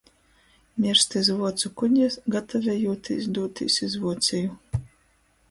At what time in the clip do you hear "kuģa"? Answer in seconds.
1.81-2.07